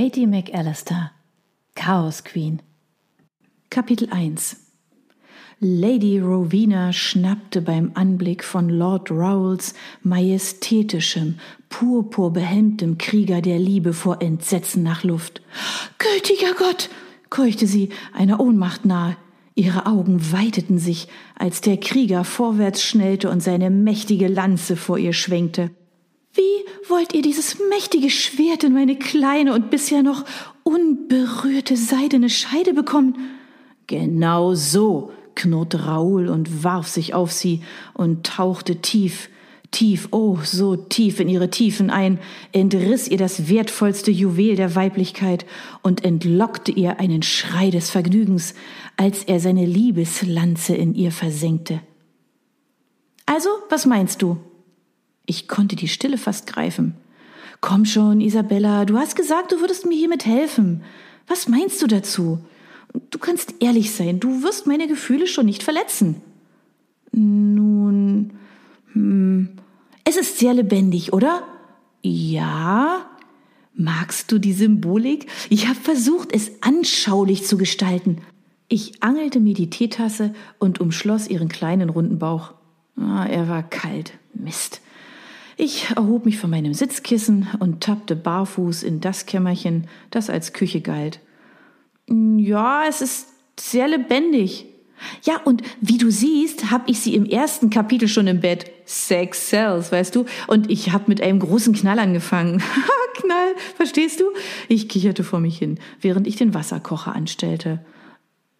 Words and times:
Katie 0.00 0.28
McAllister 0.28 1.10
Chaos 1.74 2.22
Queen 2.22 2.62
Kapitel 3.68 4.08
1 4.12 4.56
Lady 5.58 6.20
Rowena 6.20 6.92
schnappte 6.92 7.60
beim 7.60 7.90
Anblick 7.94 8.44
von 8.44 8.68
Lord 8.68 9.10
Rowells 9.10 9.74
majestätischem, 10.04 11.40
purpurbehemmtem 11.68 12.96
Krieger 12.98 13.42
der 13.42 13.58
Liebe 13.58 13.92
vor 13.92 14.22
Entsetzen 14.22 14.84
nach 14.84 15.02
Luft. 15.02 15.42
Gütiger 15.98 16.54
Gott! 16.56 16.90
keuchte 17.28 17.66
sie, 17.66 17.88
einer 18.12 18.38
Ohnmacht 18.38 18.84
nahe. 18.84 19.16
Ihre 19.56 19.86
Augen 19.86 20.30
weiteten 20.30 20.78
sich, 20.78 21.08
als 21.34 21.60
der 21.60 21.76
Krieger 21.76 22.22
vorwärts 22.22 22.84
schnellte 22.84 23.30
und 23.30 23.42
seine 23.42 23.68
mächtige 23.68 24.28
Lanze 24.28 24.76
vor 24.76 24.96
ihr 24.96 25.12
schwenkte. 25.12 25.72
Wie 26.38 26.88
wollt 26.88 27.14
ihr 27.14 27.22
dieses 27.22 27.58
mächtige 27.68 28.10
Schwert 28.10 28.62
in 28.62 28.72
meine 28.72 28.96
kleine 28.96 29.54
und 29.54 29.70
bisher 29.70 30.04
noch 30.04 30.24
unberührte 30.62 31.76
seidene 31.76 32.30
Scheide 32.30 32.74
bekommen? 32.74 33.16
Genau 33.88 34.54
so, 34.54 35.10
knurrte 35.34 35.86
Raoul 35.86 36.28
und 36.28 36.62
warf 36.62 36.86
sich 36.86 37.12
auf 37.12 37.32
sie 37.32 37.64
und 37.92 38.24
tauchte 38.24 38.76
tief, 38.76 39.30
tief, 39.72 40.10
oh, 40.12 40.38
so 40.44 40.76
tief 40.76 41.18
in 41.18 41.28
ihre 41.28 41.50
Tiefen 41.50 41.90
ein, 41.90 42.20
entriss 42.52 43.08
ihr 43.08 43.18
das 43.18 43.48
wertvollste 43.48 44.12
Juwel 44.12 44.54
der 44.54 44.76
Weiblichkeit 44.76 45.44
und 45.82 46.04
entlockte 46.04 46.70
ihr 46.70 47.00
einen 47.00 47.22
Schrei 47.22 47.70
des 47.70 47.90
Vergnügens, 47.90 48.54
als 48.96 49.24
er 49.24 49.40
seine 49.40 49.66
Liebeslanze 49.66 50.76
in 50.76 50.94
ihr 50.94 51.10
versenkte. 51.10 51.80
Also, 53.26 53.48
was 53.70 53.86
meinst 53.86 54.22
du? 54.22 54.38
Ich 55.28 55.46
konnte 55.46 55.76
die 55.76 55.88
Stille 55.88 56.16
fast 56.16 56.46
greifen. 56.46 56.94
Komm 57.60 57.84
schon, 57.84 58.22
Isabella, 58.22 58.86
du 58.86 58.96
hast 58.96 59.14
gesagt, 59.14 59.52
du 59.52 59.60
würdest 59.60 59.84
mir 59.84 59.94
hiermit 59.94 60.24
helfen. 60.24 60.82
Was 61.26 61.48
meinst 61.48 61.82
du 61.82 61.86
dazu? 61.86 62.38
Du 63.10 63.18
kannst 63.18 63.56
ehrlich 63.60 63.92
sein, 63.92 64.20
du 64.20 64.42
wirst 64.42 64.66
meine 64.66 64.88
Gefühle 64.88 65.26
schon 65.26 65.44
nicht 65.44 65.62
verletzen. 65.62 66.22
Nun, 67.12 68.38
hm, 68.94 69.50
es 70.04 70.16
ist 70.16 70.38
sehr 70.38 70.54
lebendig, 70.54 71.12
oder? 71.12 71.42
Ja. 72.00 73.10
Magst 73.74 74.32
du 74.32 74.38
die 74.38 74.54
Symbolik? 74.54 75.26
Ich 75.50 75.68
habe 75.68 75.78
versucht, 75.78 76.32
es 76.32 76.62
anschaulich 76.62 77.44
zu 77.44 77.58
gestalten. 77.58 78.22
Ich 78.68 79.02
angelte 79.02 79.40
mir 79.40 79.52
die 79.52 79.68
Teetasse 79.68 80.32
und 80.58 80.80
umschloss 80.80 81.28
ihren 81.28 81.50
kleinen 81.50 81.90
runden 81.90 82.18
Bauch. 82.18 82.54
Ah, 82.96 83.26
er 83.26 83.46
war 83.46 83.62
kalt. 83.62 84.14
Mist. 84.32 84.80
Ich 85.60 85.90
erhob 85.96 86.24
mich 86.24 86.38
von 86.38 86.50
meinem 86.50 86.72
Sitzkissen 86.72 87.48
und 87.58 87.82
tappte 87.82 88.14
barfuß 88.14 88.84
in 88.84 89.00
das 89.00 89.26
Kämmerchen, 89.26 89.88
das 90.10 90.30
als 90.30 90.52
Küche 90.52 90.80
galt. 90.80 91.18
Ja, 92.06 92.84
es 92.88 93.02
ist 93.02 93.26
sehr 93.58 93.88
lebendig. 93.88 94.66
Ja, 95.24 95.40
und 95.44 95.62
wie 95.80 95.98
du 95.98 96.12
siehst, 96.12 96.70
habe 96.70 96.88
ich 96.88 97.00
sie 97.00 97.16
im 97.16 97.26
ersten 97.26 97.70
Kapitel 97.70 98.06
schon 98.06 98.28
im 98.28 98.40
Bett. 98.40 98.70
Sex 98.84 99.50
sells, 99.50 99.90
weißt 99.90 100.14
du? 100.14 100.26
Und 100.46 100.70
ich 100.70 100.92
habe 100.92 101.04
mit 101.08 101.20
einem 101.20 101.40
großen 101.40 101.74
Knall 101.74 101.98
angefangen. 101.98 102.62
Knall, 103.14 103.56
verstehst 103.74 104.20
du? 104.20 104.26
Ich 104.68 104.88
kicherte 104.88 105.24
vor 105.24 105.40
mich 105.40 105.58
hin, 105.58 105.80
während 106.00 106.28
ich 106.28 106.36
den 106.36 106.54
Wasserkocher 106.54 107.16
anstellte. 107.16 107.84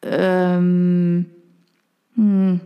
Ähm. 0.03 1.27
Hm. 2.17 2.59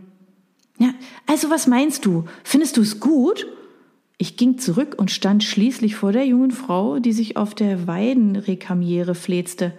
Ja, 0.79 0.89
also 1.27 1.51
was 1.51 1.67
meinst 1.67 2.03
du? 2.05 2.25
Findest 2.43 2.77
du 2.77 2.81
es 2.81 2.99
gut? 2.99 3.45
Ich 4.17 4.37
ging 4.37 4.57
zurück 4.57 4.95
und 4.97 5.11
stand 5.11 5.43
schließlich 5.43 5.95
vor 5.95 6.11
der 6.11 6.25
jungen 6.25 6.51
Frau, 6.51 6.99
die 6.99 7.13
sich 7.13 7.35
auf 7.35 7.55
der 7.55 7.87
Weidenrekamiere 7.87 9.15
fletzte. 9.15 9.73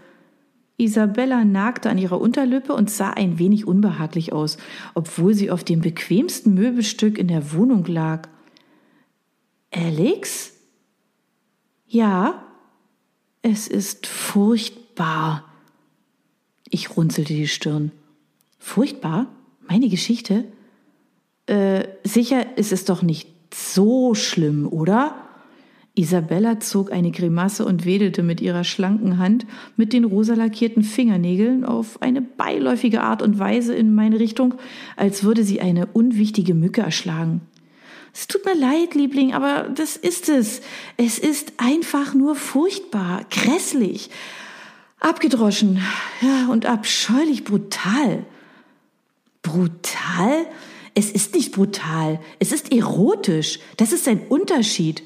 Isabella 0.77 1.45
nagte 1.45 1.89
an 1.89 1.99
ihrer 1.99 2.21
Unterlippe 2.21 2.75
und 2.75 2.91
sah 2.91 3.11
ein 3.11 3.39
wenig 3.39 3.67
unbehaglich 3.67 4.33
aus, 4.33 4.57
obwohl 4.95 5.35
sie 5.35 5.51
auf 5.51 5.63
dem 5.63 5.81
bequemsten 5.81 6.55
Möbelstück 6.55 7.17
in 7.17 7.29
der 7.29 7.53
Wohnung 7.53 7.85
lag. 7.87 8.29
Alex? 9.71 10.53
Ja, 11.87 12.45
es 13.43 13.69
ist 13.69 14.07
furchtbar. 14.07 15.45
Ich 16.69 16.97
runzelte 16.97 17.35
die 17.35 17.47
Stirn. 17.47 17.93
Furchtbar? 18.59 19.29
Meine 19.69 19.89
Geschichte? 19.89 20.45
Äh, 21.47 21.87
sicher 22.03 22.57
ist 22.57 22.73
es 22.73 22.85
doch 22.85 23.03
nicht 23.03 23.34
so 23.55 24.15
schlimm, 24.15 24.67
oder? 24.67 25.15
Isabella 25.97 26.59
zog 26.59 26.93
eine 26.93 27.13
Grimasse 27.13 27.65
und 27.65 27.85
wedelte 27.87 28.25
mit 28.25 28.41
ihrer 28.41 28.65
schlanken 28.65 29.19
Hand 29.19 29.47
mit 29.77 29.93
den 29.93 30.05
rosa 30.05 30.35
lackierten 30.35 30.83
Fingernägeln 30.83 31.65
auf 31.65 32.03
eine 32.03 32.21
beiläufige 32.21 33.03
Art 33.03 33.23
und 33.23 33.39
Weise 33.39 33.75
in 33.75 33.95
meine 33.95 34.19
Richtung, 34.19 34.55
als 34.97 35.23
würde 35.23 35.45
sie 35.45 35.61
eine 35.61 35.87
unwichtige 35.87 36.55
Mücke 36.55 36.81
erschlagen. 36.81 37.43
Es 38.13 38.27
tut 38.27 38.45
mir 38.45 38.57
leid, 38.57 38.95
Liebling, 38.95 39.35
aber 39.35 39.69
das 39.75 39.97
ist 39.97 40.29
es. 40.29 40.61
Es 40.97 41.19
ist 41.19 41.53
einfach 41.59 42.15
nur 42.15 42.35
furchtbar, 42.35 43.25
grässlich, 43.31 44.11
abgedroschen, 44.99 45.81
ja, 46.23 46.49
und 46.51 46.67
abscheulich 46.67 47.45
brutal. 47.45 48.25
Brutal? 49.43 50.47
Es 50.95 51.11
ist 51.11 51.35
nicht 51.35 51.53
brutal, 51.53 52.21
es 52.39 52.53
ist 52.53 52.73
erotisch. 52.73 53.59
Das 53.77 53.93
ist 53.93 54.07
ein 54.07 54.21
Unterschied. 54.29 55.03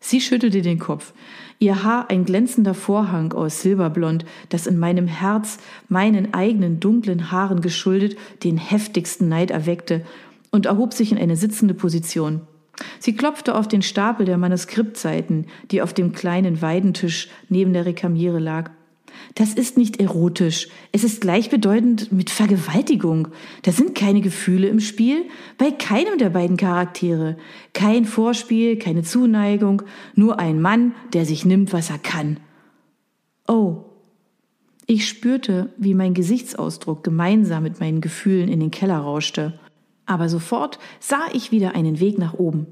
Sie 0.00 0.20
schüttelte 0.20 0.62
den 0.62 0.78
Kopf. 0.78 1.12
Ihr 1.58 1.84
Haar 1.84 2.08
ein 2.08 2.24
glänzender 2.24 2.72
Vorhang 2.72 3.34
aus 3.34 3.60
Silberblond, 3.60 4.24
das 4.48 4.66
in 4.66 4.78
meinem 4.78 5.06
Herz, 5.06 5.58
meinen 5.88 6.32
eigenen 6.32 6.80
dunklen 6.80 7.30
Haaren 7.30 7.60
geschuldet, 7.60 8.16
den 8.42 8.56
heftigsten 8.56 9.28
Neid 9.28 9.50
erweckte 9.50 10.06
und 10.50 10.64
erhob 10.64 10.94
sich 10.94 11.12
in 11.12 11.18
eine 11.18 11.36
sitzende 11.36 11.74
Position. 11.74 12.40
Sie 12.98 13.14
klopfte 13.14 13.54
auf 13.54 13.68
den 13.68 13.82
Stapel 13.82 14.24
der 14.24 14.38
Manuskriptseiten, 14.38 15.48
die 15.70 15.82
auf 15.82 15.92
dem 15.92 16.12
kleinen 16.12 16.62
Weidentisch 16.62 17.28
neben 17.50 17.74
der 17.74 17.84
Rekamiere 17.84 18.38
lag. 18.38 18.70
Das 19.34 19.54
ist 19.54 19.76
nicht 19.76 20.00
erotisch. 20.00 20.68
Es 20.92 21.04
ist 21.04 21.20
gleichbedeutend 21.20 22.12
mit 22.12 22.30
Vergewaltigung. 22.30 23.28
Da 23.62 23.72
sind 23.72 23.94
keine 23.94 24.20
Gefühle 24.20 24.68
im 24.68 24.80
Spiel, 24.80 25.24
bei 25.58 25.70
keinem 25.70 26.18
der 26.18 26.30
beiden 26.30 26.56
Charaktere. 26.56 27.36
Kein 27.72 28.04
Vorspiel, 28.04 28.78
keine 28.78 29.02
Zuneigung, 29.02 29.82
nur 30.14 30.38
ein 30.38 30.60
Mann, 30.60 30.94
der 31.12 31.24
sich 31.24 31.44
nimmt, 31.44 31.72
was 31.72 31.90
er 31.90 31.98
kann. 31.98 32.38
Oh. 33.46 33.84
Ich 34.86 35.06
spürte, 35.06 35.72
wie 35.76 35.94
mein 35.94 36.14
Gesichtsausdruck 36.14 37.04
gemeinsam 37.04 37.62
mit 37.62 37.78
meinen 37.78 38.00
Gefühlen 38.00 38.48
in 38.48 38.58
den 38.58 38.72
Keller 38.72 38.98
rauschte. 38.98 39.58
Aber 40.04 40.28
sofort 40.28 40.80
sah 40.98 41.22
ich 41.32 41.52
wieder 41.52 41.76
einen 41.76 42.00
Weg 42.00 42.18
nach 42.18 42.34
oben. 42.34 42.66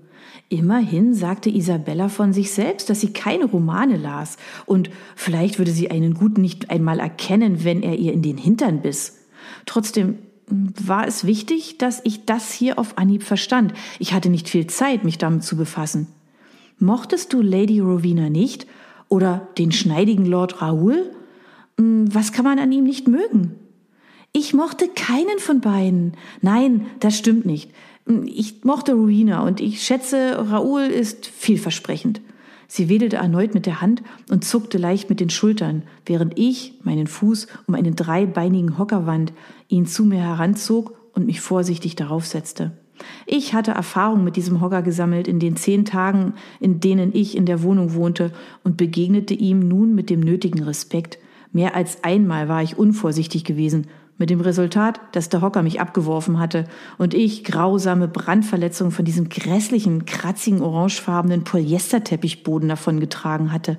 Immerhin 0.49 1.15
sagte 1.15 1.51
Isabella 1.51 2.09
von 2.09 2.33
sich 2.33 2.53
selbst, 2.53 2.89
dass 2.89 3.01
sie 3.01 3.13
keine 3.13 3.45
Romane 3.45 3.97
las, 3.97 4.37
und 4.67 4.91
vielleicht 5.15 5.59
würde 5.59 5.73
sie 5.73 5.91
einen 5.91 6.15
Guten 6.15 6.41
nicht 6.41 6.71
einmal 6.71 7.01
erkennen, 7.01 7.65
wenn 7.65 7.83
er 7.83 7.97
ihr 7.97 8.13
in 8.13 8.23
den 8.23 8.39
Hintern 8.39 8.81
biss. 8.81 9.19
Trotzdem 9.67 10.19
hm, 10.49 10.73
war 10.81 11.07
es 11.07 11.27
wichtig, 11.27 11.79
dass 11.79 12.01
ich 12.05 12.25
das 12.25 12.53
hier 12.53 12.79
auf 12.79 12.97
Anhieb 12.97 13.23
verstand. 13.23 13.75
Ich 13.99 14.13
hatte 14.13 14.31
nicht 14.31 14.49
viel 14.49 14.67
Zeit, 14.67 15.05
mich 15.05 15.19
damit 15.19 15.45
zu 15.45 15.57
befassen. 15.57 16.07
Mochtest 16.79 17.33
du 17.33 17.43
Lady 17.43 17.81
Rowena 17.81 18.31
nicht? 18.31 18.67
Oder 19.09 19.49
den 19.59 19.73
schneidigen 19.73 20.27
Lord 20.27 20.63
Raoul? 20.63 21.11
Hm, 21.79 22.15
was 22.15 22.33
kann 22.33 22.45
man 22.45 22.59
an 22.59 22.73
ihm 22.73 22.85
nicht 22.85 23.09
mögen? 23.09 23.57
Ich 24.33 24.55
mochte 24.55 24.89
keinen 24.89 25.39
von 25.39 25.61
beiden. 25.61 26.13
Nein, 26.43 26.87
das 27.01 27.17
stimmt 27.17 27.47
nicht. 27.47 27.71
Ich 28.25 28.65
mochte 28.65 28.95
Rowena 28.95 29.43
und 29.43 29.61
ich 29.61 29.83
schätze, 29.83 30.39
Raoul 30.51 30.83
ist 30.83 31.27
vielversprechend. 31.27 32.23
Sie 32.67 32.89
wedelte 32.89 33.17
erneut 33.17 33.55
mit 33.55 33.67
der 33.67 33.81
Hand 33.81 34.03
und 34.31 34.45
zuckte 34.45 34.79
leicht 34.79 35.11
mit 35.11 35.21
den 35.21 35.31
Schultern, 35.31 35.83
während 36.07 36.39
ich 36.39 36.75
meinen 36.83 37.07
Fuß 37.07 37.47
um 37.67 37.75
einen 37.75 37.97
dreibeinigen 37.97 38.79
Hocker 38.79 39.07
wand, 39.07 39.33
ihn 39.69 39.87
zu 39.87 40.05
mir 40.05 40.21
heranzog 40.21 40.99
und 41.15 41.27
mich 41.27 41.41
vorsichtig 41.41 41.97
darauf 41.97 42.27
setzte. 42.27 42.73
Ich 43.27 43.55
hatte 43.55 43.73
Erfahrung 43.73 44.25
mit 44.25 44.37
diesem 44.37 44.61
Hocker 44.61 44.83
gesammelt 44.83 45.29
in 45.29 45.39
den 45.39 45.57
zehn 45.57 45.85
Tagen, 45.85 46.35
in 46.61 46.81
denen 46.81 47.15
ich 47.15 47.37
in 47.37 47.47
der 47.47 47.63
Wohnung 47.63 47.95
wohnte 47.95 48.33
und 48.65 48.77
begegnete 48.77 49.35
ihm 49.35 49.61
nun 49.61 49.95
mit 49.95 50.11
dem 50.11 50.21
nötigen 50.21 50.63
Respekt. 50.63 51.19
Mehr 51.53 51.75
als 51.75 52.05
einmal 52.05 52.49
war 52.49 52.63
ich 52.63 52.79
unvorsichtig 52.79 53.45
gewesen 53.45 53.87
mit 54.19 54.31
dem 54.31 54.41
Resultat, 54.41 55.01
dass 55.13 55.29
der 55.29 55.41
Hocker 55.41 55.63
mich 55.63 55.81
abgeworfen 55.81 56.39
hatte 56.39 56.65
und 56.99 57.15
ich 57.15 57.45
grausame 57.45 58.09
Brandverletzungen 58.09 58.93
von 58.93 59.05
diesem 59.05 59.29
grässlichen, 59.29 60.05
kratzigen, 60.05 60.61
orangefarbenen 60.61 61.45
Polyesterteppichboden 61.45 62.69
davongetragen 62.69 63.53
hatte. 63.53 63.79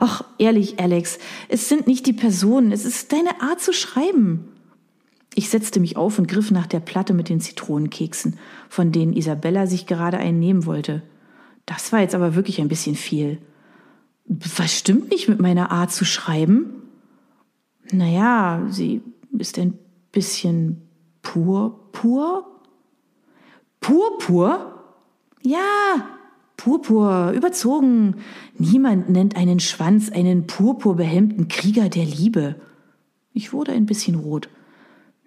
Ach, 0.00 0.24
ehrlich, 0.38 0.80
Alex, 0.80 1.18
es 1.48 1.68
sind 1.68 1.86
nicht 1.86 2.06
die 2.06 2.12
Personen, 2.12 2.72
es 2.72 2.84
ist 2.84 3.12
deine 3.12 3.40
Art 3.40 3.60
zu 3.60 3.72
schreiben. 3.72 4.48
Ich 5.34 5.48
setzte 5.48 5.80
mich 5.80 5.96
auf 5.96 6.18
und 6.18 6.28
griff 6.28 6.50
nach 6.50 6.66
der 6.66 6.80
Platte 6.80 7.14
mit 7.14 7.28
den 7.28 7.40
Zitronenkeksen, 7.40 8.38
von 8.68 8.90
denen 8.90 9.12
Isabella 9.12 9.66
sich 9.66 9.86
gerade 9.86 10.18
einen 10.18 10.40
nehmen 10.40 10.66
wollte. 10.66 11.02
Das 11.66 11.92
war 11.92 12.00
jetzt 12.00 12.14
aber 12.14 12.34
wirklich 12.34 12.60
ein 12.60 12.68
bisschen 12.68 12.96
viel. 12.96 13.38
Was 14.24 14.76
stimmt 14.76 15.10
nicht 15.10 15.28
mit 15.28 15.40
meiner 15.40 15.70
Art 15.70 15.92
zu 15.92 16.04
schreiben? 16.04 16.82
Naja, 17.92 18.66
sie 18.70 19.02
ist 19.40 19.58
ein 19.58 19.78
bisschen 20.12 20.82
purpur. 21.22 22.46
Purpur? 23.80 24.84
Ja, 25.42 26.16
Purpur, 26.56 27.32
überzogen. 27.32 28.16
Niemand 28.58 29.10
nennt 29.10 29.36
einen 29.36 29.60
Schwanz 29.60 30.10
einen 30.10 30.46
purpurbehemmten 30.46 31.48
Krieger 31.48 31.88
der 31.88 32.04
Liebe. 32.04 32.56
Ich 33.32 33.52
wurde 33.52 33.72
ein 33.72 33.86
bisschen 33.86 34.14
rot. 34.14 34.48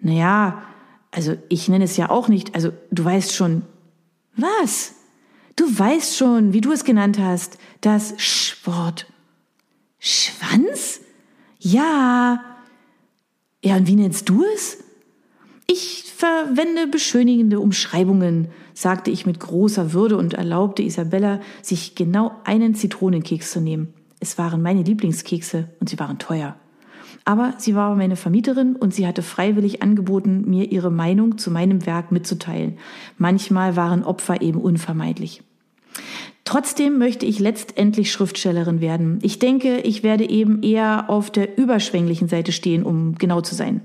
Naja, 0.00 0.62
also 1.10 1.36
ich 1.48 1.68
nenne 1.68 1.84
es 1.84 1.96
ja 1.96 2.10
auch 2.10 2.28
nicht, 2.28 2.54
also 2.54 2.72
du 2.90 3.04
weißt 3.04 3.34
schon. 3.34 3.62
Was? 4.36 4.94
Du 5.56 5.64
weißt 5.78 6.16
schon, 6.16 6.52
wie 6.52 6.60
du 6.60 6.72
es 6.72 6.84
genannt 6.84 7.18
hast, 7.18 7.58
das 7.80 8.14
Sch-Wort. 8.18 9.06
Schwanz? 9.98 11.00
Ja. 11.58 12.49
Ja, 13.62 13.76
und 13.76 13.86
wie 13.86 13.96
nennst 13.96 14.28
du 14.28 14.44
es? 14.54 14.82
Ich 15.66 16.12
verwende 16.16 16.86
beschönigende 16.86 17.60
Umschreibungen, 17.60 18.48
sagte 18.74 19.10
ich 19.10 19.26
mit 19.26 19.38
großer 19.38 19.92
Würde 19.92 20.16
und 20.16 20.34
erlaubte 20.34 20.82
Isabella, 20.82 21.40
sich 21.62 21.94
genau 21.94 22.32
einen 22.44 22.74
Zitronenkeks 22.74 23.52
zu 23.52 23.60
nehmen. 23.60 23.92
Es 24.18 24.36
waren 24.38 24.62
meine 24.62 24.82
Lieblingskekse 24.82 25.68
und 25.78 25.88
sie 25.88 25.98
waren 25.98 26.18
teuer. 26.18 26.56
Aber 27.24 27.54
sie 27.58 27.74
war 27.74 27.94
meine 27.94 28.16
Vermieterin 28.16 28.76
und 28.76 28.94
sie 28.94 29.06
hatte 29.06 29.22
freiwillig 29.22 29.82
angeboten, 29.82 30.44
mir 30.46 30.72
ihre 30.72 30.90
Meinung 30.90 31.38
zu 31.38 31.50
meinem 31.50 31.86
Werk 31.86 32.12
mitzuteilen. 32.12 32.78
Manchmal 33.18 33.76
waren 33.76 34.02
Opfer 34.02 34.40
eben 34.42 34.60
unvermeidlich. 34.60 35.42
Trotzdem 36.50 36.98
möchte 36.98 37.26
ich 37.26 37.38
letztendlich 37.38 38.10
Schriftstellerin 38.10 38.80
werden. 38.80 39.20
Ich 39.22 39.38
denke, 39.38 39.78
ich 39.82 40.02
werde 40.02 40.28
eben 40.28 40.64
eher 40.64 41.08
auf 41.08 41.30
der 41.30 41.56
überschwänglichen 41.56 42.26
Seite 42.26 42.50
stehen, 42.50 42.82
um 42.82 43.14
genau 43.14 43.40
zu 43.40 43.54
sein. 43.54 43.82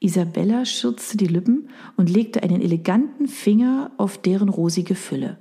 Isabella 0.00 0.64
schürzte 0.64 1.18
die 1.18 1.26
Lippen 1.26 1.68
und 1.98 2.08
legte 2.08 2.42
einen 2.42 2.62
eleganten 2.62 3.28
Finger 3.28 3.90
auf 3.98 4.16
deren 4.16 4.48
rosige 4.48 4.94
Fülle. 4.94 5.36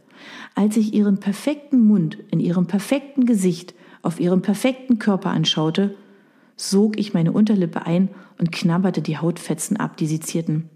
Als 0.56 0.76
ich 0.76 0.94
ihren 0.94 1.22
perfekten 1.22 1.80
Mund 1.88 2.18
in 2.32 2.42
ihrem 2.42 2.68
perfekten 2.68 3.26
Gesicht 3.26 3.74
auf 4.02 4.20
ihrem 4.20 4.42
perfekten 4.42 5.00
Körper 5.00 5.30
anschaute, 5.30 5.96
sog 6.58 7.00
ich 7.00 7.14
meine 7.14 7.32
Unterlippe 7.32 7.86
ein 7.86 8.10
und 8.38 8.52
knabberte 8.52 9.02
die 9.02 9.20
Hautfetzen 9.20 9.78
ab, 9.78 9.96
die 9.96 10.08
sie 10.08 10.20
zierten. 10.20 10.70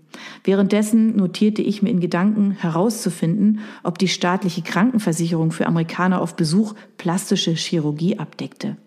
Währenddessen 0.43 1.15
notierte 1.15 1.61
ich 1.61 1.81
mir 1.81 1.89
in 1.89 1.99
Gedanken 1.99 2.51
herauszufinden, 2.51 3.59
ob 3.83 3.97
die 3.97 4.07
staatliche 4.07 4.61
Krankenversicherung 4.61 5.51
für 5.51 5.67
Amerikaner 5.67 6.21
auf 6.21 6.35
Besuch 6.35 6.73
plastische 6.97 7.51
Chirurgie 7.51 8.17
abdeckte. 8.19 8.77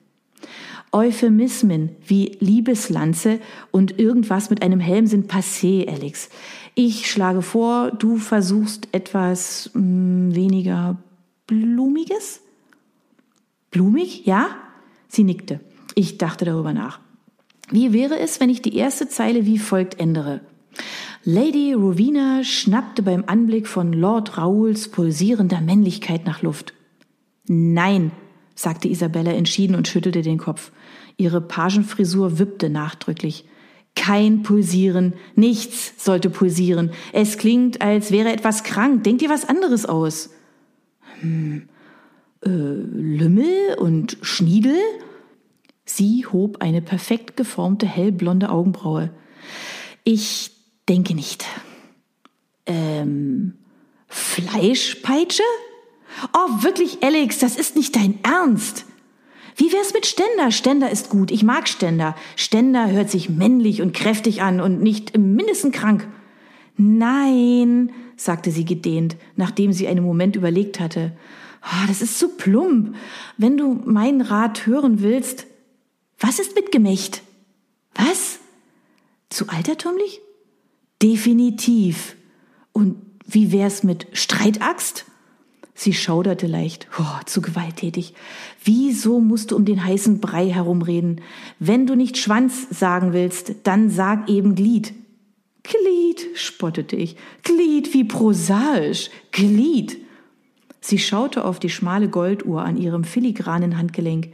Euphemismen 0.93 1.91
wie 2.07 2.37
Liebeslanze 2.41 3.41
und 3.71 3.99
irgendwas 3.99 4.51
mit 4.51 4.63
einem 4.63 4.81
Helm 4.81 5.07
sind 5.07 5.33
passé, 5.33 5.89
Alex. 5.89 6.29
Ich 6.75 7.11
schlage 7.11 7.41
vor, 7.41 7.91
du 7.91 8.17
versuchst 8.17 8.89
etwas 8.93 9.71
mh, 9.75 9.81
hm, 9.81 10.35
weniger 10.35 10.99
Blumiges? 11.47 12.41
Blumig, 13.71 14.27
ja? 14.27 14.49
Sie 15.09 15.25
nickte. 15.25 15.61
Ich 15.95 16.19
dachte 16.19 16.45
darüber 16.45 16.73
nach. 16.73 17.01
Wie 17.71 17.93
wäre 17.93 18.19
es, 18.19 18.39
wenn 18.39 18.51
ich 18.51 18.61
die 18.61 18.77
erste 18.77 19.09
Zeile 19.09 19.47
wie 19.47 19.59
folgt 19.59 19.99
ändere? 19.99 20.41
Lady 21.25 21.73
Rowena 21.73 22.43
schnappte 22.43 23.03
beim 23.03 23.25
Anblick 23.27 23.69
von 23.69 23.93
Lord 23.93 24.39
Rauls 24.39 24.89
pulsierender 24.89 25.61
Männlichkeit 25.61 26.27
nach 26.27 26.43
Luft. 26.43 26.75
Nein, 27.47 28.11
sagte 28.57 28.89
Isabella 28.89 29.33
entschieden 29.33 29.77
und 29.77 29.87
schüttelte 29.87 30.23
den 30.23 30.39
Kopf. 30.39 30.73
Ihre 31.17 31.41
Pagenfrisur 31.41 32.41
wippte 32.41 32.71
nachdrücklich. 32.71 33.45
Kein 33.95 34.43
Pulsieren, 34.43 35.13
nichts 35.37 36.05
sollte 36.05 36.29
pulsieren. 36.29 36.91
Es 37.13 37.39
klingt, 37.39 37.83
als 37.83 38.11
wäre 38.11 38.33
etwas 38.33 38.65
krank. 38.65 39.05
Denk 39.05 39.21
dir 39.21 39.31
was 39.31 39.49
anderes 39.49 39.87
aus. 39.87 40.31
Hm, 41.21 41.69
äh, 42.45 42.49
Lümmel 42.49 43.77
und 43.79 44.17
Schniedel? 44.23 44.79
Sie 45.85 46.27
hob 46.27 46.63
eine 46.63 46.83
perfekt 46.83 47.37
geformte 47.37 47.87
hellblonde 47.87 48.51
Augenbraue. 48.51 49.11
Ich 50.03 50.62
denke 50.89 51.15
nicht. 51.15 51.45
Ähm, 52.67 53.55
Fleischpeitsche? 54.09 55.43
Oh, 56.33 56.63
wirklich, 56.63 57.03
Alex, 57.03 57.39
das 57.39 57.57
ist 57.57 57.77
nicht 57.77 57.97
dein 57.97 58.19
Ernst. 58.23 58.85
Wie 59.57 59.73
wär's 59.73 59.93
mit 59.93 60.07
Ständer? 60.07 60.51
Ständer 60.51 60.91
ist 60.91 61.11
gut. 61.11 61.31
Ich 61.31 61.43
mag 61.43 61.69
Ständer. 61.69 62.17
Ständer 62.37 62.91
hört 62.91 63.11
sich 63.11 63.29
männlich 63.29 63.83
und 63.83 63.95
kräftig 63.95 64.43
an 64.43 64.61
und 64.61 64.83
nicht 64.83 65.11
im 65.11 65.35
mindesten 65.35 65.73
krank. 65.73 66.09
Nein, 66.77 67.93
sagte 68.17 68.51
sie 68.51 68.65
gedehnt, 68.65 69.17
nachdem 69.37 69.73
sie 69.73 69.89
einen 69.89 70.05
Moment 70.05 70.37
überlegt 70.37 70.81
hatte. 70.81 71.13
Oh, 71.65 71.87
das 71.87 72.01
ist 72.01 72.19
zu 72.19 72.31
plump. 72.31 72.97
Wenn 73.37 73.57
du 73.57 73.75
meinen 73.85 74.23
Rat 74.23 74.67
hören 74.67 75.03
willst, 75.03 75.47
was 76.19 76.39
ist 76.39 76.55
mit 76.55 76.73
Gemächt? 76.73 77.23
Was? 77.95 78.39
Zu 79.29 79.49
altertümlich? 79.49 80.22
Definitiv. 81.03 82.17
Und 82.73 82.97
wie 83.27 83.53
wär's 83.53 83.83
mit 83.83 84.07
Streitaxt? 84.13 85.05
Sie 85.75 85.95
schauderte 85.95 86.47
leicht. 86.47 86.87
Oh, 86.99 87.25
zu 87.27 87.41
gewalttätig. 87.41 88.15
Wieso 88.63 89.21
musst 89.21 89.51
du 89.51 89.57
um 89.57 89.65
den 89.65 89.85
heißen 89.85 90.21
Brei 90.21 90.49
herumreden? 90.49 91.21
Wenn 91.59 91.87
du 91.87 91.97
nicht 91.97 92.19
Schwanz 92.19 92.69
sagen 92.71 93.13
willst, 93.13 93.55
dann 93.65 93.91
sag 93.91 94.29
eben 94.29 94.55
Glied. 94.55 94.95
Glied, 95.63 96.29
spottete 96.35 96.97
ich. 96.97 97.17
Glied, 97.43 97.95
wie 97.95 98.05
prosaisch. 98.05 99.11
Glied. 99.31 99.99
Sie 100.81 100.99
schaute 100.99 101.45
auf 101.45 101.59
die 101.59 101.71
schmale 101.71 102.09
Golduhr 102.09 102.63
an 102.63 102.77
ihrem 102.77 103.05
filigranen 103.05 103.79
Handgelenk. 103.79 104.29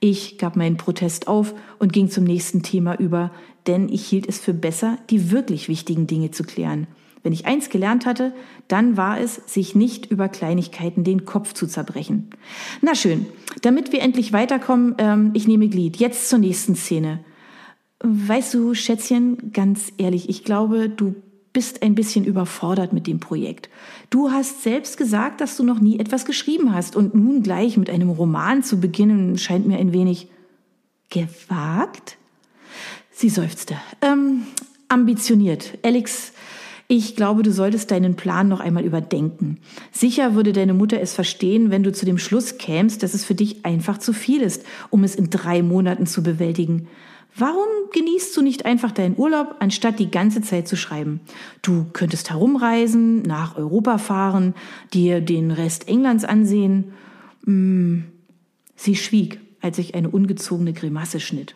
Ich 0.00 0.38
gab 0.38 0.54
meinen 0.54 0.76
Protest 0.76 1.28
auf 1.28 1.54
und 1.78 1.92
ging 1.92 2.10
zum 2.10 2.24
nächsten 2.24 2.62
Thema 2.62 2.94
über, 2.98 3.30
denn 3.66 3.88
ich 3.88 4.06
hielt 4.06 4.28
es 4.28 4.38
für 4.38 4.54
besser, 4.54 4.98
die 5.10 5.30
wirklich 5.30 5.68
wichtigen 5.68 6.06
Dinge 6.06 6.30
zu 6.30 6.44
klären. 6.44 6.86
Wenn 7.22 7.32
ich 7.32 7.46
eins 7.46 7.70
gelernt 7.70 8.04
hatte, 8.04 8.34
dann 8.68 8.98
war 8.98 9.18
es, 9.18 9.40
sich 9.46 9.74
nicht 9.74 10.06
über 10.06 10.28
Kleinigkeiten 10.28 11.04
den 11.04 11.24
Kopf 11.24 11.54
zu 11.54 11.66
zerbrechen. 11.66 12.28
Na 12.82 12.94
schön, 12.94 13.26
damit 13.62 13.92
wir 13.92 14.02
endlich 14.02 14.34
weiterkommen, 14.34 14.94
ähm, 14.98 15.30
ich 15.32 15.48
nehme 15.48 15.68
Glied. 15.68 15.96
Jetzt 15.96 16.28
zur 16.28 16.38
nächsten 16.38 16.76
Szene. 16.76 17.24
Weißt 18.00 18.52
du, 18.52 18.74
Schätzchen, 18.74 19.52
ganz 19.52 19.90
ehrlich, 19.96 20.28
ich 20.28 20.44
glaube, 20.44 20.90
du 20.90 21.14
bist 21.54 21.82
ein 21.82 21.94
bisschen 21.94 22.26
überfordert 22.26 22.92
mit 22.92 23.06
dem 23.06 23.20
Projekt. 23.20 23.70
Du 24.10 24.30
hast 24.30 24.62
selbst 24.62 24.98
gesagt, 24.98 25.40
dass 25.40 25.56
du 25.56 25.62
noch 25.62 25.80
nie 25.80 25.98
etwas 25.98 26.26
geschrieben 26.26 26.74
hast 26.74 26.94
und 26.94 27.14
nun 27.14 27.42
gleich 27.42 27.78
mit 27.78 27.88
einem 27.88 28.10
Roman 28.10 28.62
zu 28.62 28.80
beginnen 28.80 29.38
scheint 29.38 29.66
mir 29.66 29.78
ein 29.78 29.94
wenig 29.94 30.28
gewagt. 31.08 32.18
Sie 33.14 33.28
seufzte. 33.28 33.76
Ähm, 34.02 34.42
ambitioniert. 34.88 35.78
Alex, 35.82 36.32
ich 36.88 37.14
glaube, 37.14 37.44
du 37.44 37.52
solltest 37.52 37.92
deinen 37.92 38.16
Plan 38.16 38.48
noch 38.48 38.60
einmal 38.60 38.84
überdenken. 38.84 39.58
Sicher 39.92 40.34
würde 40.34 40.52
deine 40.52 40.74
Mutter 40.74 41.00
es 41.00 41.14
verstehen, 41.14 41.70
wenn 41.70 41.84
du 41.84 41.92
zu 41.92 42.04
dem 42.04 42.18
Schluss 42.18 42.58
kämst, 42.58 43.02
dass 43.02 43.14
es 43.14 43.24
für 43.24 43.36
dich 43.36 43.64
einfach 43.64 43.98
zu 43.98 44.12
viel 44.12 44.42
ist, 44.42 44.64
um 44.90 45.04
es 45.04 45.14
in 45.14 45.30
drei 45.30 45.62
Monaten 45.62 46.06
zu 46.06 46.22
bewältigen. 46.24 46.88
Warum 47.36 47.66
genießt 47.92 48.36
du 48.36 48.42
nicht 48.42 48.66
einfach 48.66 48.90
deinen 48.90 49.16
Urlaub, 49.16 49.56
anstatt 49.60 49.98
die 49.98 50.10
ganze 50.10 50.42
Zeit 50.42 50.66
zu 50.66 50.76
schreiben? 50.76 51.20
Du 51.62 51.86
könntest 51.92 52.30
herumreisen, 52.30 53.22
nach 53.22 53.56
Europa 53.56 53.98
fahren, 53.98 54.54
dir 54.92 55.20
den 55.20 55.52
Rest 55.52 55.88
Englands 55.88 56.24
ansehen. 56.24 56.92
Hm. 57.44 58.04
Sie 58.76 58.96
schwieg, 58.96 59.40
als 59.60 59.78
ich 59.78 59.94
eine 59.94 60.10
ungezogene 60.10 60.72
Grimasse 60.72 61.20
schnitt. 61.20 61.54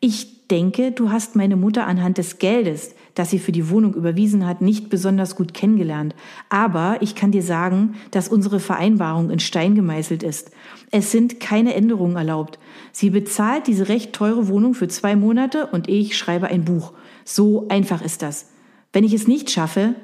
Ich 0.00 0.33
denke, 0.50 0.92
du 0.92 1.10
hast 1.10 1.36
meine 1.36 1.56
Mutter 1.56 1.86
anhand 1.86 2.18
des 2.18 2.38
Geldes, 2.38 2.94
das 3.14 3.30
sie 3.30 3.38
für 3.38 3.52
die 3.52 3.70
Wohnung 3.70 3.94
überwiesen 3.94 4.46
hat, 4.46 4.60
nicht 4.60 4.90
besonders 4.90 5.36
gut 5.36 5.54
kennengelernt. 5.54 6.14
Aber 6.48 6.98
ich 7.00 7.14
kann 7.14 7.30
dir 7.30 7.42
sagen, 7.42 7.94
dass 8.10 8.28
unsere 8.28 8.60
Vereinbarung 8.60 9.30
in 9.30 9.38
Stein 9.38 9.74
gemeißelt 9.74 10.22
ist. 10.22 10.50
Es 10.90 11.10
sind 11.10 11.40
keine 11.40 11.74
Änderungen 11.74 12.16
erlaubt. 12.16 12.58
Sie 12.92 13.10
bezahlt 13.10 13.66
diese 13.66 13.88
recht 13.88 14.12
teure 14.12 14.48
Wohnung 14.48 14.74
für 14.74 14.88
zwei 14.88 15.16
Monate 15.16 15.66
und 15.66 15.88
ich 15.88 16.16
schreibe 16.16 16.48
ein 16.48 16.64
Buch. 16.64 16.92
So 17.24 17.68
einfach 17.68 18.02
ist 18.02 18.22
das. 18.22 18.50
Wenn 18.92 19.04
ich 19.04 19.14
es 19.14 19.26
nicht 19.26 19.50
schaffe, 19.50 19.94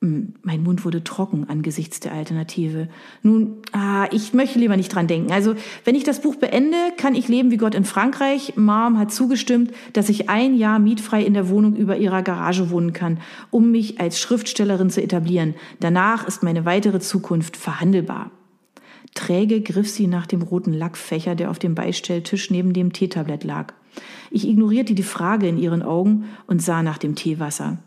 mein 0.00 0.62
Mund 0.62 0.84
wurde 0.84 1.02
trocken 1.02 1.48
angesichts 1.48 2.00
der 2.00 2.12
Alternative. 2.12 2.88
Nun, 3.22 3.62
ah, 3.72 4.06
ich 4.12 4.34
möchte 4.34 4.58
lieber 4.58 4.76
nicht 4.76 4.94
dran 4.94 5.06
denken. 5.06 5.32
Also, 5.32 5.54
wenn 5.84 5.94
ich 5.94 6.04
das 6.04 6.20
Buch 6.20 6.36
beende, 6.36 6.76
kann 6.98 7.14
ich 7.14 7.28
leben 7.28 7.50
wie 7.50 7.56
Gott 7.56 7.74
in 7.74 7.86
Frankreich. 7.86 8.54
Mom 8.56 8.98
hat 8.98 9.10
zugestimmt, 9.10 9.72
dass 9.94 10.10
ich 10.10 10.28
ein 10.28 10.54
Jahr 10.54 10.78
mietfrei 10.78 11.24
in 11.24 11.32
der 11.32 11.48
Wohnung 11.48 11.74
über 11.74 11.96
ihrer 11.96 12.22
Garage 12.22 12.70
wohnen 12.70 12.92
kann, 12.92 13.20
um 13.50 13.70
mich 13.70 13.98
als 13.98 14.20
Schriftstellerin 14.20 14.90
zu 14.90 15.02
etablieren. 15.02 15.54
Danach 15.80 16.26
ist 16.26 16.42
meine 16.42 16.66
weitere 16.66 17.00
Zukunft 17.00 17.56
verhandelbar. 17.56 18.30
Träge 19.14 19.62
griff 19.62 19.88
sie 19.88 20.08
nach 20.08 20.26
dem 20.26 20.42
roten 20.42 20.74
Lackfächer, 20.74 21.34
der 21.34 21.50
auf 21.50 21.58
dem 21.58 21.74
Beistelltisch 21.74 22.50
neben 22.50 22.74
dem 22.74 22.92
Teetablett 22.92 23.44
lag. 23.44 23.72
Ich 24.30 24.46
ignorierte 24.46 24.94
die 24.94 25.02
Frage 25.02 25.48
in 25.48 25.56
ihren 25.56 25.82
Augen 25.82 26.26
und 26.46 26.60
sah 26.60 26.82
nach 26.82 26.98
dem 26.98 27.14
Teewasser. 27.14 27.78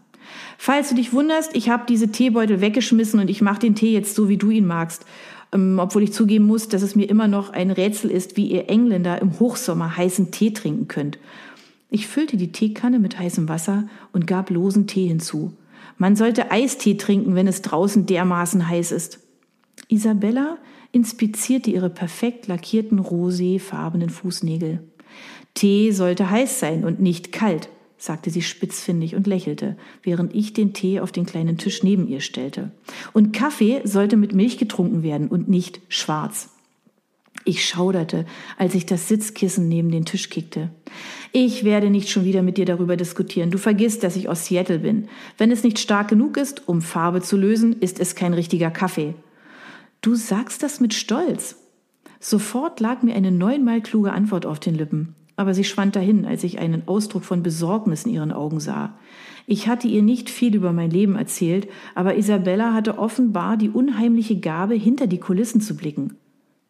Falls 0.57 0.89
du 0.89 0.95
dich 0.95 1.13
wunderst, 1.13 1.55
ich 1.55 1.69
habe 1.69 1.83
diese 1.87 2.09
Teebeutel 2.09 2.61
weggeschmissen 2.61 3.19
und 3.19 3.29
ich 3.29 3.41
mache 3.41 3.59
den 3.59 3.75
Tee 3.75 3.93
jetzt 3.93 4.15
so, 4.15 4.29
wie 4.29 4.37
du 4.37 4.49
ihn 4.49 4.67
magst. 4.67 5.05
Ähm, 5.51 5.79
obwohl 5.79 6.03
ich 6.03 6.13
zugeben 6.13 6.45
muss, 6.45 6.67
dass 6.67 6.81
es 6.81 6.95
mir 6.95 7.09
immer 7.09 7.27
noch 7.27 7.51
ein 7.51 7.71
Rätsel 7.71 8.11
ist, 8.11 8.37
wie 8.37 8.47
ihr 8.47 8.69
Engländer 8.69 9.21
im 9.21 9.39
Hochsommer 9.39 9.97
heißen 9.97 10.31
Tee 10.31 10.51
trinken 10.51 10.87
könnt. 10.87 11.17
Ich 11.89 12.07
füllte 12.07 12.37
die 12.37 12.51
Teekanne 12.51 12.99
mit 12.99 13.17
heißem 13.17 13.49
Wasser 13.49 13.87
und 14.13 14.27
gab 14.27 14.49
losen 14.51 14.85
Tee 14.85 15.07
hinzu. 15.07 15.53
Man 15.97 16.15
sollte 16.15 16.51
Eistee 16.51 16.95
trinken, 16.95 17.35
wenn 17.35 17.47
es 17.47 17.61
draußen 17.61 18.05
dermaßen 18.05 18.67
heiß 18.67 18.91
ist. 18.91 19.19
Isabella 19.87 20.57
inspizierte 20.91 21.71
ihre 21.71 21.89
perfekt 21.89 22.47
lackierten 22.47 22.99
roséfarbenen 22.99 24.09
Fußnägel. 24.09 24.79
Tee 25.55 25.91
sollte 25.91 26.29
heiß 26.29 26.59
sein 26.59 26.85
und 26.85 26.99
nicht 26.99 27.31
kalt, 27.31 27.69
sagte 27.99 28.31
sie 28.31 28.41
spitzfindig 28.41 29.15
und 29.15 29.27
lächelte, 29.27 29.77
während 30.01 30.33
ich 30.33 30.53
den 30.53 30.73
Tee 30.73 31.01
auf 31.01 31.11
den 31.11 31.25
kleinen 31.25 31.57
Tisch 31.57 31.83
neben 31.83 32.07
ihr 32.07 32.21
stellte. 32.21 32.71
Und 33.13 33.33
Kaffee 33.33 33.81
sollte 33.83 34.17
mit 34.17 34.33
Milch 34.33 34.57
getrunken 34.57 35.03
werden 35.03 35.27
und 35.27 35.49
nicht 35.49 35.81
schwarz. 35.89 36.49
Ich 37.45 37.65
schauderte, 37.65 38.25
als 38.57 38.75
ich 38.75 38.85
das 38.85 39.07
Sitzkissen 39.07 39.67
neben 39.67 39.91
den 39.91 40.05
Tisch 40.05 40.29
kickte. 40.29 40.69
Ich 41.31 41.63
werde 41.63 41.89
nicht 41.89 42.09
schon 42.09 42.25
wieder 42.25 42.41
mit 42.41 42.57
dir 42.57 42.65
darüber 42.65 42.97
diskutieren. 42.97 43.51
Du 43.51 43.57
vergisst, 43.57 44.03
dass 44.03 44.15
ich 44.15 44.29
aus 44.29 44.45
Seattle 44.45 44.79
bin. 44.79 45.09
Wenn 45.37 45.51
es 45.51 45.63
nicht 45.63 45.79
stark 45.79 46.07
genug 46.07 46.37
ist, 46.37 46.67
um 46.67 46.81
Farbe 46.81 47.21
zu 47.21 47.37
lösen, 47.37 47.79
ist 47.79 47.99
es 47.99 48.15
kein 48.15 48.33
richtiger 48.33 48.71
Kaffee. 48.71 49.13
Du 50.01 50.15
sagst 50.15 50.63
das 50.63 50.79
mit 50.79 50.93
Stolz. 50.93 51.57
Sofort 52.19 52.79
lag 52.79 53.01
mir 53.01 53.15
eine 53.15 53.31
neunmal 53.31 53.81
kluge 53.81 54.11
Antwort 54.11 54.45
auf 54.45 54.59
den 54.59 54.75
Lippen, 54.75 55.15
aber 55.39 55.53
sie 55.53 55.63
schwand 55.63 55.95
dahin, 55.95 56.25
als 56.25 56.43
ich 56.43 56.59
einen 56.59 56.85
Ausdruck 56.85 57.23
von 57.23 57.43
Besorgnis 57.43 58.05
in 58.05 58.11
ihren 58.11 58.33
Augen 58.33 58.59
sah. 58.59 58.99
Ich 59.47 59.69
hatte 59.69 59.87
ihr 59.87 60.01
nicht 60.01 60.29
viel 60.29 60.53
über 60.53 60.73
mein 60.73 60.91
Leben 60.91 61.15
erzählt, 61.15 61.69
aber 61.95 62.17
Isabella 62.17 62.73
hatte 62.73 62.97
offenbar 62.97 63.55
die 63.55 63.69
unheimliche 63.69 64.37
Gabe, 64.37 64.75
hinter 64.75 65.07
die 65.07 65.17
Kulissen 65.17 65.61
zu 65.61 65.77
blicken. 65.77 66.17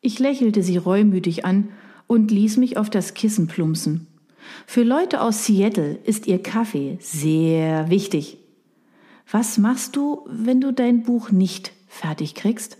Ich 0.01 0.19
lächelte 0.19 0.61
sie 0.61 0.77
reumütig 0.77 1.45
an 1.45 1.69
und 2.05 2.29
ließ 2.29 2.57
mich 2.57 2.77
auf 2.77 2.91
das 2.91 3.15
Kissen 3.15 3.47
plumpsen. 3.47 4.05
Für 4.67 4.83
Leute 4.83 5.21
aus 5.21 5.47
Seattle 5.47 5.97
ist 6.03 6.27
ihr 6.27 6.37
Kaffee 6.37 6.99
sehr 7.01 7.89
wichtig. 7.89 8.37
Was 9.31 9.57
machst 9.57 9.95
du, 9.95 10.27
wenn 10.29 10.61
du 10.61 10.71
dein 10.71 11.01
Buch 11.01 11.31
nicht 11.31 11.71
fertig 11.87 12.35
kriegst? 12.35 12.77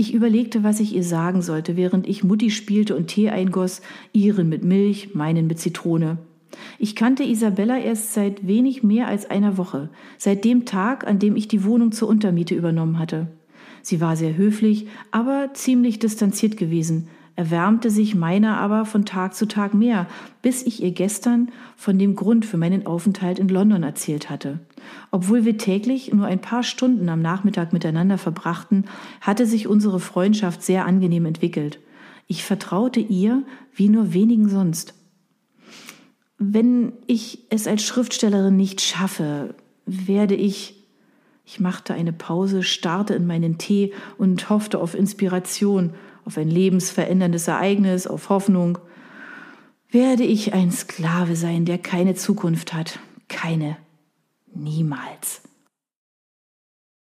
Ich 0.00 0.14
überlegte, 0.14 0.62
was 0.62 0.78
ich 0.78 0.94
ihr 0.94 1.02
sagen 1.02 1.42
sollte, 1.42 1.76
während 1.76 2.06
ich 2.06 2.22
Mutti 2.22 2.52
spielte 2.52 2.94
und 2.94 3.08
Tee 3.08 3.30
eingoss, 3.30 3.82
ihren 4.12 4.48
mit 4.48 4.62
Milch, 4.62 5.16
meinen 5.16 5.48
mit 5.48 5.58
Zitrone. 5.58 6.18
Ich 6.78 6.94
kannte 6.94 7.24
Isabella 7.24 7.76
erst 7.76 8.14
seit 8.14 8.46
wenig 8.46 8.84
mehr 8.84 9.08
als 9.08 9.28
einer 9.28 9.58
Woche, 9.58 9.90
seit 10.16 10.44
dem 10.44 10.66
Tag, 10.66 11.04
an 11.04 11.18
dem 11.18 11.34
ich 11.34 11.48
die 11.48 11.64
Wohnung 11.64 11.90
zur 11.90 12.06
Untermiete 12.06 12.54
übernommen 12.54 13.00
hatte. 13.00 13.26
Sie 13.82 14.00
war 14.00 14.14
sehr 14.14 14.36
höflich, 14.36 14.86
aber 15.10 15.50
ziemlich 15.54 15.98
distanziert 15.98 16.56
gewesen, 16.56 17.08
erwärmte 17.38 17.88
sich 17.88 18.16
meiner 18.16 18.58
aber 18.58 18.84
von 18.84 19.04
Tag 19.04 19.32
zu 19.32 19.46
Tag 19.46 19.72
mehr, 19.72 20.08
bis 20.42 20.64
ich 20.64 20.82
ihr 20.82 20.90
gestern 20.90 21.52
von 21.76 21.96
dem 21.96 22.16
Grund 22.16 22.44
für 22.44 22.56
meinen 22.56 22.84
Aufenthalt 22.84 23.38
in 23.38 23.46
London 23.46 23.84
erzählt 23.84 24.28
hatte. 24.28 24.58
Obwohl 25.12 25.44
wir 25.44 25.56
täglich 25.56 26.12
nur 26.12 26.26
ein 26.26 26.40
paar 26.40 26.64
Stunden 26.64 27.08
am 27.08 27.22
Nachmittag 27.22 27.72
miteinander 27.72 28.18
verbrachten, 28.18 28.86
hatte 29.20 29.46
sich 29.46 29.68
unsere 29.68 30.00
Freundschaft 30.00 30.64
sehr 30.64 30.84
angenehm 30.84 31.26
entwickelt. 31.26 31.78
Ich 32.26 32.42
vertraute 32.42 32.98
ihr 32.98 33.44
wie 33.72 33.88
nur 33.88 34.12
wenigen 34.12 34.48
sonst. 34.48 34.94
Wenn 36.38 36.92
ich 37.06 37.44
es 37.50 37.68
als 37.68 37.84
Schriftstellerin 37.84 38.56
nicht 38.56 38.80
schaffe, 38.80 39.54
werde 39.86 40.34
ich 40.34 40.74
ich 41.50 41.60
machte 41.60 41.94
eine 41.94 42.12
Pause, 42.12 42.62
starrte 42.62 43.14
in 43.14 43.26
meinen 43.26 43.56
Tee 43.56 43.94
und 44.18 44.50
hoffte 44.50 44.80
auf 44.80 44.94
Inspiration, 44.94 45.94
auf 46.28 46.36
ein 46.36 46.50
lebensveränderndes 46.50 47.48
Ereignis, 47.48 48.06
auf 48.06 48.28
Hoffnung. 48.28 48.78
Werde 49.90 50.24
ich 50.24 50.52
ein 50.52 50.70
Sklave 50.70 51.36
sein, 51.36 51.64
der 51.64 51.78
keine 51.78 52.14
Zukunft 52.16 52.74
hat? 52.74 52.98
Keine. 53.28 53.78
Niemals. 54.54 55.47